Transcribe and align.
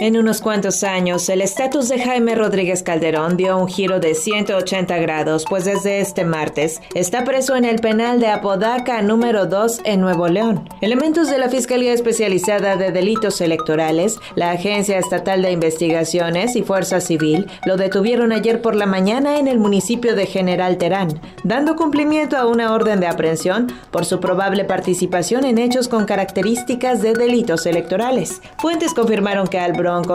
En 0.00 0.16
unos 0.16 0.40
cuantos 0.40 0.82
años, 0.82 1.28
el 1.28 1.42
estatus 1.42 1.90
de 1.90 2.00
Jaime 2.00 2.34
Rodríguez 2.34 2.82
Calderón 2.82 3.36
dio 3.36 3.58
un 3.58 3.68
giro 3.68 4.00
de 4.00 4.14
180 4.14 4.96
grados, 4.96 5.44
pues 5.46 5.66
desde 5.66 6.00
este 6.00 6.24
martes 6.24 6.80
está 6.94 7.22
preso 7.22 7.54
en 7.54 7.66
el 7.66 7.80
penal 7.80 8.18
de 8.18 8.28
Apodaca 8.28 9.02
número 9.02 9.44
2 9.44 9.82
en 9.84 10.00
Nuevo 10.00 10.28
León. 10.28 10.66
Elementos 10.80 11.28
de 11.28 11.36
la 11.36 11.50
Fiscalía 11.50 11.92
Especializada 11.92 12.76
de 12.76 12.92
Delitos 12.92 13.42
Electorales, 13.42 14.18
la 14.36 14.52
Agencia 14.52 14.98
Estatal 14.98 15.42
de 15.42 15.52
Investigaciones 15.52 16.56
y 16.56 16.62
Fuerza 16.62 17.02
Civil 17.02 17.46
lo 17.66 17.76
detuvieron 17.76 18.32
ayer 18.32 18.62
por 18.62 18.76
la 18.76 18.86
mañana 18.86 19.38
en 19.38 19.48
el 19.48 19.58
municipio 19.58 20.16
de 20.16 20.24
General 20.24 20.78
Terán, 20.78 21.20
dando 21.44 21.76
cumplimiento 21.76 22.38
a 22.38 22.46
una 22.46 22.72
orden 22.72 23.00
de 23.00 23.06
aprehensión 23.06 23.66
por 23.90 24.06
su 24.06 24.18
probable 24.18 24.64
participación 24.64 25.44
en 25.44 25.58
hechos 25.58 25.88
con 25.88 26.06
características 26.06 27.02
de 27.02 27.12
delitos 27.12 27.66
electorales. 27.66 28.40
Fuentes 28.56 28.94
confirmaron 28.94 29.46
que 29.46 29.58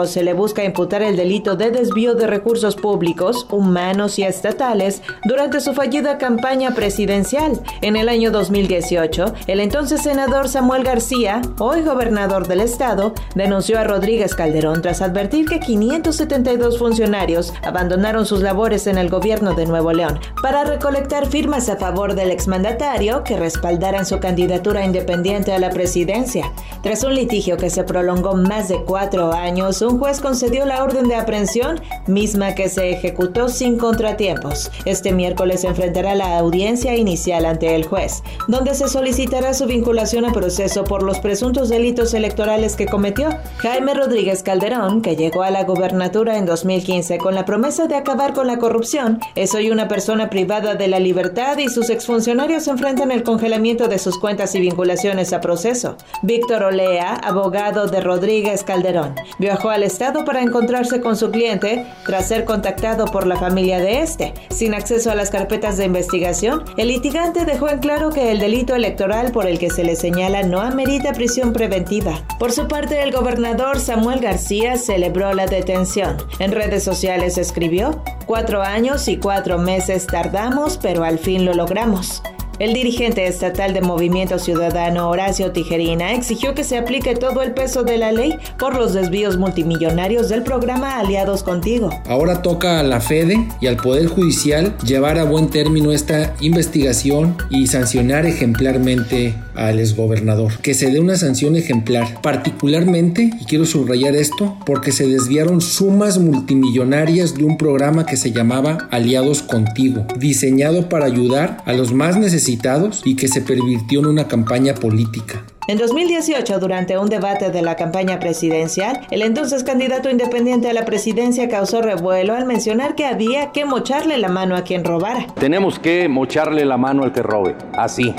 se 0.06 0.22
le 0.22 0.32
busca 0.32 0.64
imputar 0.64 1.02
el 1.02 1.16
delito 1.16 1.54
de 1.54 1.70
desvío 1.70 2.14
de 2.14 2.26
recursos 2.26 2.76
públicos, 2.76 3.46
humanos 3.50 4.18
y 4.18 4.22
estatales 4.22 5.02
durante 5.24 5.60
su 5.60 5.74
fallida 5.74 6.16
campaña 6.16 6.74
presidencial. 6.74 7.60
En 7.82 7.96
el 7.96 8.08
año 8.08 8.30
2018, 8.30 9.34
el 9.46 9.60
entonces 9.60 10.00
senador 10.02 10.48
Samuel 10.48 10.82
García, 10.82 11.42
hoy 11.58 11.82
gobernador 11.82 12.48
del 12.48 12.60
estado, 12.60 13.12
denunció 13.34 13.78
a 13.78 13.84
Rodríguez 13.84 14.34
Calderón 14.34 14.80
tras 14.80 15.02
advertir 15.02 15.46
que 15.46 15.60
572 15.60 16.78
funcionarios 16.78 17.52
abandonaron 17.62 18.24
sus 18.24 18.40
labores 18.40 18.86
en 18.86 18.96
el 18.96 19.10
gobierno 19.10 19.54
de 19.54 19.66
Nuevo 19.66 19.92
León 19.92 20.18
para 20.40 20.64
recolectar 20.64 21.26
firmas 21.26 21.68
a 21.68 21.76
favor 21.76 22.14
del 22.14 22.30
exmandatario 22.30 23.24
que 23.24 23.36
respaldaran 23.36 24.06
su 24.06 24.20
candidatura 24.20 24.86
independiente 24.86 25.52
a 25.52 25.58
la 25.58 25.68
presidencia. 25.68 26.50
Tras 26.82 27.04
un 27.04 27.14
litigio 27.14 27.58
que 27.58 27.68
se 27.68 27.84
prolongó 27.84 28.34
más 28.36 28.68
de 28.68 28.82
cuatro 28.84 29.32
años, 29.32 29.65
un 29.66 29.98
juez 29.98 30.20
concedió 30.20 30.64
la 30.64 30.84
orden 30.84 31.08
de 31.08 31.16
aprehensión, 31.16 31.80
misma 32.06 32.54
que 32.54 32.68
se 32.68 32.90
ejecutó 32.90 33.48
sin 33.48 33.78
contratiempos. 33.78 34.70
Este 34.84 35.12
miércoles 35.12 35.64
enfrentará 35.64 36.14
la 36.14 36.38
audiencia 36.38 36.94
inicial 36.94 37.44
ante 37.44 37.74
el 37.74 37.84
juez, 37.84 38.22
donde 38.46 38.74
se 38.74 38.88
solicitará 38.88 39.54
su 39.54 39.66
vinculación 39.66 40.24
a 40.24 40.32
proceso 40.32 40.84
por 40.84 41.02
los 41.02 41.18
presuntos 41.18 41.68
delitos 41.68 42.14
electorales 42.14 42.76
que 42.76 42.86
cometió. 42.86 43.28
Jaime 43.58 43.94
Rodríguez 43.94 44.44
Calderón, 44.44 45.02
que 45.02 45.16
llegó 45.16 45.42
a 45.42 45.50
la 45.50 45.64
gubernatura 45.64 46.38
en 46.38 46.46
2015 46.46 47.18
con 47.18 47.34
la 47.34 47.44
promesa 47.44 47.88
de 47.88 47.96
acabar 47.96 48.34
con 48.34 48.46
la 48.46 48.58
corrupción, 48.58 49.18
es 49.34 49.52
hoy 49.54 49.70
una 49.70 49.88
persona 49.88 50.30
privada 50.30 50.76
de 50.76 50.86
la 50.86 51.00
libertad 51.00 51.58
y 51.58 51.68
sus 51.68 51.90
exfuncionarios 51.90 52.68
enfrentan 52.68 53.10
el 53.10 53.24
congelamiento 53.24 53.88
de 53.88 53.98
sus 53.98 54.16
cuentas 54.16 54.54
y 54.54 54.60
vinculaciones 54.60 55.32
a 55.32 55.40
proceso. 55.40 55.96
Víctor 56.22 56.62
Olea, 56.62 57.14
abogado 57.14 57.88
de 57.88 58.00
Rodríguez 58.00 58.62
Calderón, 58.62 59.16
Viajó 59.46 59.70
al 59.70 59.84
estado 59.84 60.24
para 60.24 60.42
encontrarse 60.42 61.00
con 61.00 61.14
su 61.14 61.30
cliente 61.30 61.86
tras 62.04 62.26
ser 62.26 62.44
contactado 62.44 63.04
por 63.04 63.28
la 63.28 63.36
familia 63.36 63.78
de 63.78 64.00
este. 64.00 64.34
Sin 64.50 64.74
acceso 64.74 65.12
a 65.12 65.14
las 65.14 65.30
carpetas 65.30 65.76
de 65.76 65.84
investigación, 65.84 66.64
el 66.76 66.88
litigante 66.88 67.44
dejó 67.44 67.68
en 67.68 67.78
claro 67.78 68.10
que 68.10 68.32
el 68.32 68.40
delito 68.40 68.74
electoral 68.74 69.30
por 69.30 69.46
el 69.46 69.60
que 69.60 69.70
se 69.70 69.84
le 69.84 69.94
señala 69.94 70.42
no 70.42 70.60
amerita 70.60 71.12
prisión 71.12 71.52
preventiva. 71.52 72.26
Por 72.40 72.50
su 72.50 72.66
parte, 72.66 73.04
el 73.04 73.12
gobernador 73.12 73.78
Samuel 73.78 74.18
García 74.18 74.78
celebró 74.78 75.32
la 75.32 75.46
detención. 75.46 76.16
En 76.40 76.50
redes 76.50 76.82
sociales 76.82 77.38
escribió, 77.38 78.02
cuatro 78.26 78.62
años 78.62 79.06
y 79.06 79.16
cuatro 79.16 79.58
meses 79.58 80.08
tardamos, 80.08 80.76
pero 80.76 81.04
al 81.04 81.20
fin 81.20 81.44
lo 81.44 81.54
logramos. 81.54 82.20
El 82.58 82.72
dirigente 82.72 83.26
estatal 83.26 83.74
de 83.74 83.82
Movimiento 83.82 84.38
Ciudadano, 84.38 85.10
Horacio 85.10 85.52
Tijerina, 85.52 86.14
exigió 86.14 86.54
que 86.54 86.64
se 86.64 86.78
aplique 86.78 87.14
todo 87.14 87.42
el 87.42 87.52
peso 87.52 87.82
de 87.82 87.98
la 87.98 88.12
ley 88.12 88.38
por 88.58 88.74
los 88.74 88.94
desvíos 88.94 89.36
multimillonarios 89.36 90.30
del 90.30 90.42
programa 90.42 90.98
Aliados 90.98 91.42
Contigo. 91.42 91.90
Ahora 92.08 92.40
toca 92.40 92.80
a 92.80 92.82
la 92.82 93.00
FEDE 93.00 93.46
y 93.60 93.66
al 93.66 93.76
Poder 93.76 94.06
Judicial 94.06 94.74
llevar 94.78 95.18
a 95.18 95.24
buen 95.24 95.48
término 95.48 95.92
esta 95.92 96.34
investigación 96.40 97.36
y 97.50 97.66
sancionar 97.66 98.24
ejemplarmente 98.24 99.34
al 99.56 99.78
exgobernador. 99.78 100.58
Que 100.58 100.74
se 100.74 100.90
dé 100.90 101.00
una 101.00 101.16
sanción 101.16 101.56
ejemplar, 101.56 102.20
particularmente, 102.22 103.30
y 103.40 103.44
quiero 103.44 103.66
subrayar 103.66 104.14
esto, 104.14 104.56
porque 104.64 104.92
se 104.92 105.06
desviaron 105.06 105.60
sumas 105.60 106.18
multimillonarias 106.18 107.34
de 107.34 107.44
un 107.44 107.56
programa 107.56 108.06
que 108.06 108.16
se 108.16 108.32
llamaba 108.32 108.88
Aliados 108.90 109.42
Contigo, 109.42 110.06
diseñado 110.18 110.88
para 110.88 111.06
ayudar 111.06 111.58
a 111.64 111.72
los 111.72 111.92
más 111.92 112.16
necesitados 112.16 113.02
y 113.04 113.16
que 113.16 113.28
se 113.28 113.40
pervirtió 113.40 114.00
en 114.00 114.06
una 114.06 114.28
campaña 114.28 114.74
política. 114.74 115.44
En 115.68 115.78
2018, 115.78 116.60
durante 116.60 116.96
un 116.96 117.08
debate 117.08 117.50
de 117.50 117.60
la 117.60 117.74
campaña 117.74 118.20
presidencial, 118.20 119.00
el 119.10 119.22
entonces 119.22 119.64
candidato 119.64 120.08
independiente 120.08 120.70
a 120.70 120.72
la 120.72 120.84
presidencia 120.84 121.48
causó 121.48 121.82
revuelo 121.82 122.34
al 122.34 122.46
mencionar 122.46 122.94
que 122.94 123.04
había 123.04 123.50
que 123.50 123.64
mocharle 123.64 124.16
la 124.16 124.28
mano 124.28 124.54
a 124.54 124.62
quien 124.62 124.84
robara. 124.84 125.26
Tenemos 125.40 125.80
que 125.80 126.08
mocharle 126.08 126.64
la 126.64 126.76
mano 126.76 127.02
al 127.02 127.12
que 127.12 127.22
robe, 127.22 127.56
así, 127.72 128.14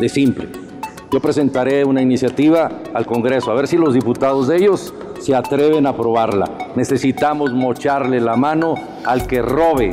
de 0.00 0.08
simple. 0.08 0.48
Yo 1.12 1.20
presentaré 1.20 1.84
una 1.84 2.00
iniciativa 2.00 2.70
al 2.94 3.04
Congreso, 3.04 3.50
a 3.50 3.54
ver 3.54 3.68
si 3.68 3.76
los 3.76 3.92
diputados 3.92 4.48
de 4.48 4.56
ellos 4.56 4.94
se 5.20 5.34
atreven 5.34 5.84
a 5.84 5.90
aprobarla. 5.90 6.72
Necesitamos 6.74 7.52
mocharle 7.52 8.18
la 8.18 8.34
mano 8.34 8.76
al 9.04 9.26
que 9.26 9.42
robe 9.42 9.90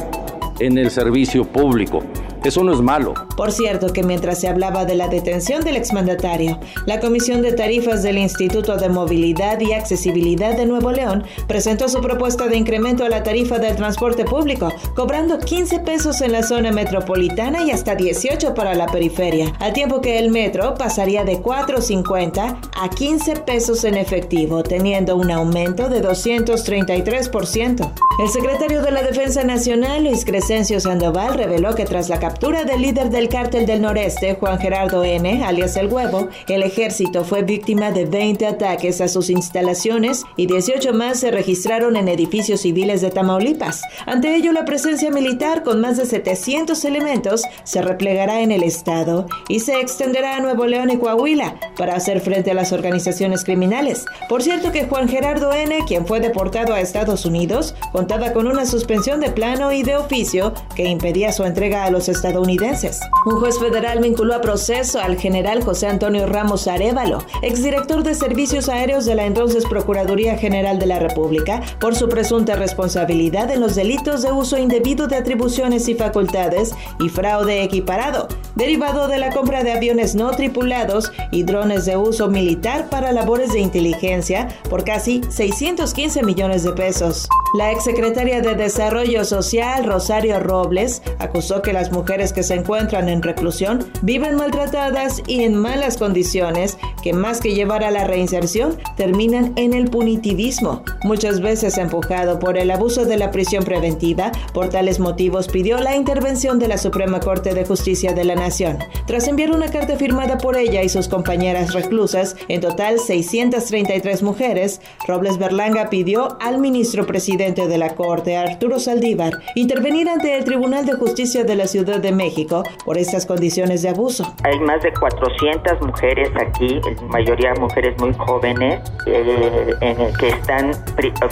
en 0.59 0.78
el 0.78 0.90
servicio 0.90 1.44
público. 1.44 2.00
Eso 2.44 2.63
no 2.63 2.73
es 2.73 2.81
malo. 2.81 3.13
Por 3.35 3.51
cierto, 3.51 3.91
que 3.94 4.03
mientras 4.03 4.39
se 4.39 4.47
hablaba 4.47 4.85
de 4.85 4.95
la 4.95 5.07
detención 5.07 5.63
del 5.63 5.77
exmandatario, 5.77 6.59
la 6.85 7.00
Comisión 7.00 7.41
de 7.41 7.51
Tarifas 7.51 8.03
del 8.03 8.17
Instituto 8.17 8.77
de 8.77 8.89
Movilidad 8.89 9.59
y 9.59 9.73
Accesibilidad 9.73 10.55
de 10.55 10.66
Nuevo 10.66 10.91
León 10.91 11.23
presentó 11.47 11.89
su 11.89 12.01
propuesta 12.01 12.47
de 12.47 12.57
incremento 12.57 13.03
a 13.03 13.09
la 13.09 13.23
tarifa 13.23 13.59
del 13.59 13.75
transporte 13.75 14.25
público, 14.25 14.72
cobrando 14.95 15.39
15 15.39 15.79
pesos 15.79 16.22
en 16.22 16.31
la 16.31 16.44
zona 16.44 16.72
metropolitana 16.72 17.63
y 17.63 17.72
hasta 17.72 17.95
18 17.95 18.53
para 18.53 18.73
la 18.73 18.88
periferia, 18.88 19.53
al 19.59 19.73
tiempo 19.73 20.01
que 20.01 20.19
el 20.19 20.31
metro 20.31 20.75
pasaría 20.75 21.23
de 21.23 21.41
4.50 21.41 22.57
a 22.79 22.89
15 22.89 23.35
pesos 23.41 23.83
en 23.83 23.95
efectivo, 23.97 24.63
teniendo 24.63 25.16
un 25.16 25.31
aumento 25.31 25.89
de 25.89 26.01
233%. 26.01 27.91
El 28.19 28.29
secretario 28.29 28.81
de 28.81 28.91
la 28.91 29.01
Defensa 29.01 29.44
Nacional, 29.44 30.03
Luis 30.03 30.25
Crescencio 30.25 30.79
Sandoval, 30.79 31.35
reveló 31.35 31.73
que 31.75 31.85
tras 31.85 32.09
la 32.09 32.19
captura 32.29 32.63
del 32.63 32.84
líder 32.84 33.09
del 33.09 33.28
cártel 33.28 33.66
del 33.66 33.81
noreste, 33.81 34.35
Juan 34.35 34.59
Gerardo 34.59 35.03
N., 35.03 35.44
alias 35.44 35.75
El 35.78 35.88
Huevo, 35.88 36.29
el 36.47 36.62
ejército 36.62 37.23
fue 37.23 37.41
víctima 37.41 37.90
de 37.90 38.06
20 38.06 38.45
ataques 38.45 39.01
a 39.01 39.07
sus 39.07 39.31
instalaciones 39.31 40.23
y 40.38 40.45
18 40.45 40.94
más 40.94 41.22
se 41.22 41.31
registraron 41.31 41.95
en 41.95 42.07
edificios 42.07 42.62
civiles 42.62 43.01
de 43.01 43.09
Tamaulipas. 43.09 43.81
Ante 44.06 44.35
ello, 44.35 44.51
la 44.51 44.63
presencia 44.63 45.09
militar 45.09 45.63
con 45.63 45.81
más 45.81 45.97
de 45.97 46.06
700 46.06 46.85
elementos 46.85 47.41
se 47.63 47.81
replegará 47.81 48.41
en 48.41 48.51
el 48.51 48.62
estado 48.62 49.25
y 49.47 49.62
se 49.62 49.79
extenderá 49.79 50.38
a 50.38 50.39
Nuevo 50.39 50.68
León 50.68 50.91
y 50.91 50.97
Coahuila 50.97 51.56
para 51.78 51.95
hacer 51.95 52.22
frente 52.22 52.51
a 52.51 52.53
las 52.53 52.72
organizaciones 52.72 53.44
criminales. 53.44 54.06
Por 54.29 54.44
cierto 54.44 54.72
que 54.72 54.85
Juan 54.85 55.09
Gerardo 55.09 55.51
N., 55.51 55.79
quien 55.88 56.06
fue 56.06 56.19
deportado 56.19 56.75
a 56.75 56.79
Estados 56.79 57.25
Unidos, 57.25 57.73
contaba 57.91 58.34
con 58.34 58.45
una 58.45 58.68
suspensión 58.68 59.19
de 59.19 59.31
plano 59.31 59.72
y 59.72 59.81
de 59.81 59.95
oficio 59.95 60.53
que 60.75 60.84
impedía 60.84 61.31
su 61.31 61.44
entrega 61.44 61.85
a 61.85 61.89
los 61.89 62.07
estadounidenses. 62.19 63.00
Un 63.25 63.40
juez 63.40 63.57
federal 63.59 64.00
vinculó 64.00 64.35
a 64.35 64.41
proceso 64.41 65.00
al 65.00 65.18
general 65.18 65.63
José 65.63 65.88
Antonio 65.88 66.25
Ramos 66.28 66.68
Arevalo, 66.68 67.24
exdirector 67.41 68.03
de 68.03 68.13
Servicios 68.13 68.68
Aéreos 68.68 69.06
de 69.06 69.16
la 69.16 69.25
entonces 69.25 69.66
Procuraduría 69.66 70.38
General 70.38 70.80
de 70.80 70.85
la 70.85 71.00
República, 71.00 71.62
por 71.80 71.96
su 71.96 72.09
presunta 72.09 72.56
responsabilidad 72.56 73.50
en 73.52 73.62
los 73.62 73.75
delitos 73.75 74.22
de 74.22 74.34
uso 74.34 74.57
indebido 74.57 75.07
de 75.07 75.16
atribuciones 75.16 75.88
y 75.88 75.96
facultades 75.96 76.74
y 77.00 77.07
fraude 77.07 77.63
equiparado, 77.63 78.28
derivado 78.56 79.07
de 79.07 79.18
la 79.18 79.31
compra 79.31 79.63
de 79.63 79.72
aviones 79.72 80.16
no 80.16 80.31
tripulados 80.31 81.12
y 81.31 81.44
drones 81.44 81.86
de 81.86 81.95
uso 81.95 82.27
militar 82.27 82.89
para 82.89 83.13
labores 83.13 83.54
de 83.54 83.60
inteligencia 83.60 84.50
por 84.69 84.83
casi 84.83 85.22
615 85.30 86.24
millones 86.24 86.63
de 86.63 86.74
pesos. 86.74 87.30
La 87.57 87.72
exsecretaria 87.72 88.42
de 88.42 88.56
Desarrollo 88.56 89.24
Social, 89.25 89.86
Rosario 89.86 90.39
Robles, 90.39 91.01
acusó 91.18 91.62
que 91.62 91.74
las 91.74 91.92
mujeres 91.92 92.08
que 92.09 92.41
se 92.41 92.56
encuentran 92.56 93.07
en 93.07 93.21
reclusión 93.21 93.85
viven 94.01 94.35
maltratadas 94.35 95.21
y 95.27 95.44
en 95.44 95.56
malas 95.56 95.97
condiciones 95.97 96.75
que 97.03 97.13
más 97.13 97.39
que 97.39 97.53
llevar 97.53 97.83
a 97.83 97.91
la 97.91 98.03
reinserción 98.03 98.77
terminan 98.97 99.53
en 99.57 99.73
el 99.73 99.91
punitivismo, 99.91 100.83
muchas 101.03 101.39
veces 101.39 101.77
empujado 101.77 102.39
por 102.39 102.57
el 102.57 102.71
abuso 102.71 103.06
de 103.06 103.17
la 103.17 103.29
prisión 103.29 103.63
preventiva. 103.63 104.31
Por 104.56 104.69
tales 104.69 105.00
motivos 105.00 105.50
pidió 105.50 105.77
la 105.77 105.95
intervención 105.95 106.57
de 106.57 106.67
la 106.67 106.79
Suprema 106.79 107.19
Corte 107.19 107.53
de 107.53 107.63
Justicia 107.63 108.12
de 108.13 108.23
la 108.23 108.33
Nación. 108.33 108.79
Tras 109.05 109.27
enviar 109.27 109.51
una 109.51 109.69
carta 109.69 109.95
firmada 109.95 110.39
por 110.39 110.57
ella 110.57 110.81
y 110.81 110.89
sus 110.89 111.07
compañeras 111.07 111.73
reclusas, 111.73 112.35
en 112.47 112.59
total 112.59 112.97
633 113.00 114.23
mujeres, 114.23 114.81
Robles 115.07 115.38
Berlanga 115.38 115.91
pidió 115.91 116.39
al 116.41 116.57
ministro 116.57 117.05
presidente 117.05 117.67
de 117.67 117.77
la 117.77 117.94
Corte, 117.94 118.35
Arturo 118.35 118.79
Saldívar, 118.79 119.39
intervenir 119.53 120.09
ante 120.09 120.35
el 120.35 120.44
Tribunal 120.44 120.88
de 120.88 120.94
Justicia 120.94 121.44
de 121.44 121.55
la 121.55 121.67
Ciudad 121.67 121.99
Ciudad 122.00 122.12
de 122.12 122.12
México 122.16 122.63
por 122.86 122.98
estas 122.98 123.25
condiciones 123.25 123.81
de 123.81 123.90
abuso. 123.90 124.24
Hay 124.44 124.60
más 124.60 124.81
de 124.81 124.92
400 124.94 125.81
mujeres 125.81 126.30
aquí, 126.40 126.80
mayoría 127.10 127.54
mujeres 127.60 128.00
muy 128.00 128.13
jóvenes, 128.13 128.81
eh, 129.06 129.75
en 129.81 130.13
que 130.18 130.30
están 130.30 130.72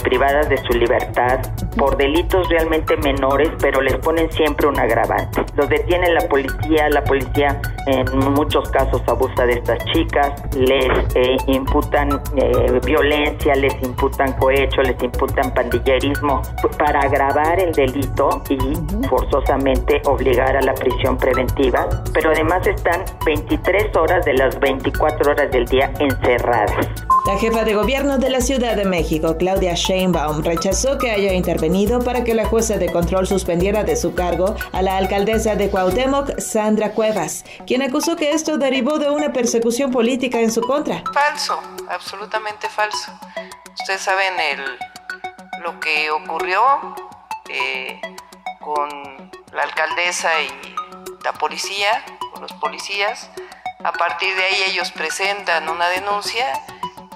privadas 0.02 0.48
de 0.48 0.58
su 0.58 0.78
libertad 0.78 1.40
por 1.76 1.96
delitos 1.96 2.48
realmente 2.48 2.96
menores, 2.98 3.50
pero 3.60 3.80
les 3.80 3.96
ponen 3.96 4.30
siempre 4.32 4.66
un 4.66 4.78
agravante. 4.78 5.44
Los 5.54 5.68
detiene 5.68 6.12
la 6.12 6.28
policía, 6.28 6.88
la 6.90 7.04
policía 7.04 7.60
en 7.86 8.32
muchos 8.34 8.68
casos 8.70 9.00
abusa 9.06 9.46
de 9.46 9.54
estas 9.54 9.82
chicas, 9.86 10.32
les 10.56 10.88
eh, 11.14 11.36
imputan 11.46 12.20
eh, 12.36 12.80
violencia, 12.84 13.54
les 13.54 13.74
imputan 13.82 14.32
cohecho, 14.34 14.82
les 14.82 15.02
imputan 15.02 15.54
pandillerismo 15.54 16.42
para 16.78 17.00
agravar 17.00 17.60
el 17.60 17.72
delito 17.72 18.42
y 18.50 18.58
forzosamente 19.08 20.02
obligar 20.04 20.56
a 20.56 20.57
la 20.60 20.74
prisión 20.74 21.16
preventiva, 21.16 21.88
pero 22.12 22.30
además 22.30 22.66
están 22.66 23.04
23 23.24 23.96
horas 23.96 24.24
de 24.24 24.34
las 24.34 24.58
24 24.60 25.30
horas 25.30 25.50
del 25.50 25.66
día 25.66 25.92
encerradas. 25.98 26.86
La 27.26 27.38
jefa 27.38 27.64
de 27.64 27.74
gobierno 27.74 28.18
de 28.18 28.30
la 28.30 28.40
Ciudad 28.40 28.74
de 28.74 28.84
México, 28.84 29.36
Claudia 29.36 29.74
Sheinbaum, 29.74 30.42
rechazó 30.42 30.96
que 30.96 31.10
haya 31.10 31.34
intervenido 31.34 32.00
para 32.00 32.24
que 32.24 32.34
la 32.34 32.46
jueza 32.46 32.78
de 32.78 32.90
control 32.90 33.26
suspendiera 33.26 33.84
de 33.84 33.96
su 33.96 34.14
cargo 34.14 34.54
a 34.72 34.80
la 34.80 34.96
alcaldesa 34.96 35.54
de 35.54 35.68
Cuauhtémoc, 35.68 36.38
Sandra 36.38 36.92
Cuevas, 36.92 37.44
quien 37.66 37.82
acusó 37.82 38.16
que 38.16 38.32
esto 38.32 38.56
derivó 38.56 38.98
de 38.98 39.10
una 39.10 39.32
persecución 39.32 39.90
política 39.90 40.40
en 40.40 40.50
su 40.50 40.62
contra. 40.62 41.02
Falso, 41.12 41.60
absolutamente 41.88 42.68
falso. 42.68 43.12
Ustedes 43.74 44.00
saben 44.00 44.34
el, 44.52 45.62
lo 45.62 45.78
que 45.80 46.10
ocurrió 46.10 46.60
eh, 47.50 48.00
con 48.60 49.17
la 49.52 49.62
alcaldesa 49.62 50.40
y 50.42 50.74
la 51.24 51.32
policía, 51.32 52.04
con 52.32 52.42
los 52.42 52.52
policías. 52.54 53.30
A 53.84 53.92
partir 53.92 54.34
de 54.34 54.44
ahí 54.44 54.62
ellos 54.70 54.90
presentan 54.92 55.68
una 55.68 55.88
denuncia 55.88 56.46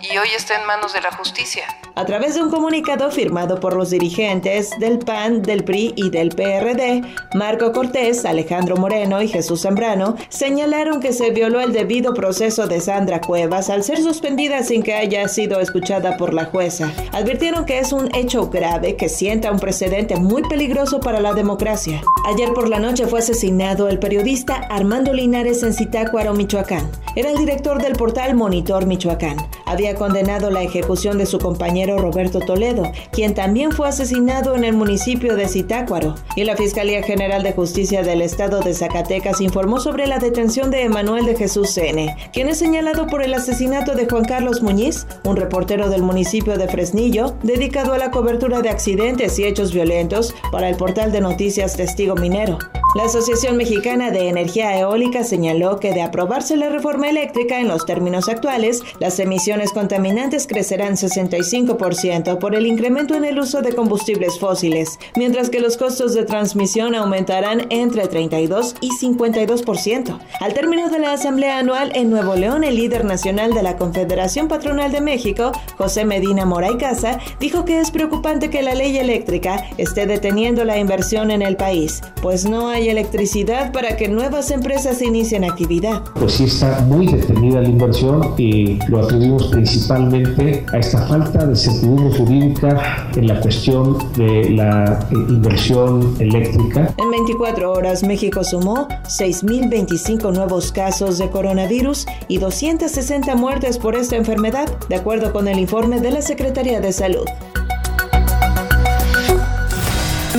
y 0.00 0.16
hoy 0.18 0.28
está 0.34 0.58
en 0.60 0.66
manos 0.66 0.92
de 0.92 1.00
la 1.00 1.12
justicia. 1.12 1.66
A 1.94 2.06
través 2.06 2.34
de 2.34 2.42
un 2.42 2.50
comunicado 2.50 3.10
firmado 3.10 3.60
por 3.60 3.76
los 3.76 3.90
dirigentes 3.90 4.70
del 4.80 4.98
PAN, 4.98 5.42
del 5.42 5.62
PRI 5.62 5.92
y 5.94 6.08
del 6.08 6.30
PRD, 6.30 7.02
Marco 7.34 7.72
Cortés, 7.72 8.24
Alejandro 8.24 8.78
Moreno 8.78 9.20
y 9.20 9.28
Jesús 9.28 9.60
Zambrano 9.62 10.16
señalaron 10.30 11.00
que 11.00 11.12
se 11.12 11.32
violó 11.32 11.60
el 11.60 11.74
debido 11.74 12.14
proceso 12.14 12.66
de 12.66 12.80
Sandra 12.80 13.20
Cuevas 13.20 13.68
al 13.68 13.84
ser 13.84 13.98
suspendida 13.98 14.62
sin 14.62 14.82
que 14.82 14.94
haya 14.94 15.28
sido 15.28 15.60
escuchada 15.60 16.16
por 16.16 16.32
la 16.32 16.46
jueza. 16.46 16.90
Advirtieron 17.12 17.66
que 17.66 17.78
es 17.78 17.92
un 17.92 18.08
hecho 18.14 18.48
grave 18.48 18.96
que 18.96 19.10
sienta 19.10 19.52
un 19.52 19.58
precedente 19.58 20.16
muy 20.16 20.42
peligroso 20.48 20.98
para 20.98 21.20
la 21.20 21.34
democracia. 21.34 22.00
Ayer 22.26 22.54
por 22.54 22.70
la 22.70 22.78
noche 22.78 23.06
fue 23.06 23.18
asesinado 23.18 23.88
el 23.88 23.98
periodista 23.98 24.62
Armando 24.70 25.12
Linares 25.12 25.62
en 25.62 25.74
Zitácuaro, 25.74 26.32
Michoacán. 26.32 26.90
Era 27.16 27.30
el 27.30 27.36
director 27.36 27.82
del 27.82 27.92
portal 27.92 28.34
Monitor 28.34 28.86
Michoacán. 28.86 29.36
Había 29.66 29.94
condenado 29.94 30.50
la 30.50 30.62
ejecución 30.62 31.18
de 31.18 31.26
su 31.26 31.38
compañero 31.38 31.81
Roberto 31.86 32.40
Toledo, 32.40 32.90
quien 33.12 33.34
también 33.34 33.72
fue 33.72 33.88
asesinado 33.88 34.54
en 34.54 34.64
el 34.64 34.74
municipio 34.74 35.36
de 35.36 35.48
Zitácuaro. 35.48 36.14
Y 36.36 36.44
la 36.44 36.56
Fiscalía 36.56 37.02
General 37.02 37.42
de 37.42 37.52
Justicia 37.52 38.02
del 38.02 38.22
Estado 38.22 38.60
de 38.60 38.74
Zacatecas 38.74 39.40
informó 39.40 39.80
sobre 39.80 40.06
la 40.06 40.18
detención 40.18 40.70
de 40.70 40.82
Emanuel 40.82 41.26
de 41.26 41.36
Jesús 41.36 41.76
N., 41.76 42.16
quien 42.32 42.48
es 42.48 42.58
señalado 42.58 43.06
por 43.06 43.22
el 43.22 43.34
asesinato 43.34 43.94
de 43.94 44.08
Juan 44.08 44.24
Carlos 44.24 44.62
Muñiz, 44.62 45.06
un 45.24 45.36
reportero 45.36 45.90
del 45.90 46.02
municipio 46.02 46.56
de 46.56 46.68
Fresnillo, 46.68 47.34
dedicado 47.42 47.92
a 47.92 47.98
la 47.98 48.10
cobertura 48.10 48.62
de 48.62 48.70
accidentes 48.70 49.38
y 49.38 49.44
hechos 49.44 49.72
violentos 49.72 50.34
para 50.50 50.68
el 50.68 50.76
portal 50.76 51.12
de 51.12 51.20
noticias 51.20 51.76
Testigo 51.76 52.14
Minero. 52.14 52.58
La 52.94 53.04
Asociación 53.04 53.56
Mexicana 53.56 54.10
de 54.10 54.28
Energía 54.28 54.78
Eólica 54.78 55.24
señaló 55.24 55.80
que 55.80 55.94
de 55.94 56.02
aprobarse 56.02 56.58
la 56.58 56.68
reforma 56.68 57.08
eléctrica 57.08 57.58
en 57.58 57.68
los 57.68 57.86
términos 57.86 58.28
actuales, 58.28 58.82
las 58.98 59.18
emisiones 59.18 59.72
contaminantes 59.72 60.46
crecerán 60.46 60.96
65% 60.96 62.36
por 62.36 62.54
el 62.54 62.66
incremento 62.66 63.14
en 63.14 63.24
el 63.24 63.38
uso 63.38 63.62
de 63.62 63.74
combustibles 63.74 64.38
fósiles, 64.38 64.98
mientras 65.16 65.48
que 65.48 65.60
los 65.60 65.78
costos 65.78 66.12
de 66.12 66.26
transmisión 66.26 66.94
aumentarán 66.94 67.62
entre 67.70 68.08
32 68.08 68.74
y 68.82 68.90
52%. 68.90 70.18
Al 70.40 70.52
término 70.52 70.90
de 70.90 70.98
la 70.98 71.14
Asamblea 71.14 71.60
Anual 71.60 71.92
en 71.94 72.10
Nuevo 72.10 72.34
León, 72.34 72.62
el 72.62 72.76
líder 72.76 73.06
nacional 73.06 73.54
de 73.54 73.62
la 73.62 73.78
Confederación 73.78 74.48
Patronal 74.48 74.92
de 74.92 75.00
México, 75.00 75.52
José 75.78 76.04
Medina 76.04 76.44
Moray 76.44 76.76
Casa, 76.76 77.18
dijo 77.40 77.64
que 77.64 77.80
es 77.80 77.90
preocupante 77.90 78.50
que 78.50 78.60
la 78.60 78.74
ley 78.74 78.98
eléctrica 78.98 79.64
esté 79.78 80.04
deteniendo 80.04 80.66
la 80.66 80.76
inversión 80.76 81.30
en 81.30 81.40
el 81.40 81.56
país, 81.56 82.02
pues 82.20 82.44
no 82.44 82.68
hay 82.68 82.81
electricidad 82.88 83.72
para 83.72 83.96
que 83.96 84.08
nuevas 84.08 84.50
empresas 84.50 85.00
inicien 85.02 85.44
actividad. 85.44 86.02
Pues 86.14 86.34
sí 86.34 86.44
está 86.44 86.80
muy 86.80 87.06
detenida 87.06 87.60
la 87.60 87.68
inversión 87.68 88.34
y 88.38 88.78
lo 88.88 89.04
atribuimos 89.04 89.48
principalmente 89.48 90.64
a 90.72 90.78
esta 90.78 91.06
falta 91.06 91.46
de 91.46 91.56
certidumbre 91.56 92.16
jurídica 92.16 93.08
en 93.14 93.26
la 93.28 93.40
cuestión 93.40 93.98
de 94.16 94.50
la 94.50 95.00
eh, 95.10 95.14
inversión 95.28 96.16
eléctrica. 96.18 96.94
En 96.98 97.10
24 97.10 97.72
horas 97.72 98.02
México 98.02 98.44
sumó 98.44 98.88
6.025 99.04 100.32
nuevos 100.32 100.72
casos 100.72 101.18
de 101.18 101.30
coronavirus 101.30 102.06
y 102.28 102.38
260 102.38 103.34
muertes 103.36 103.78
por 103.78 103.94
esta 103.94 104.16
enfermedad, 104.16 104.68
de 104.88 104.96
acuerdo 104.96 105.32
con 105.32 105.48
el 105.48 105.58
informe 105.58 106.00
de 106.00 106.10
la 106.10 106.22
Secretaría 106.22 106.80
de 106.80 106.92
Salud. 106.92 107.26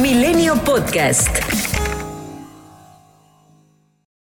Milenio 0.01 0.55
Podcast. 0.63 1.72